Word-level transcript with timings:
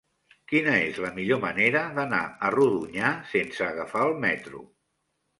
Quina 0.51 0.71
és 0.85 0.95
la 1.01 1.09
millor 1.17 1.41
manera 1.43 1.83
d'anar 1.97 2.21
a 2.47 2.49
Rodonyà 2.55 3.11
sense 3.33 3.65
agafar 3.67 4.07
el 4.07 4.15
metro? 4.25 4.63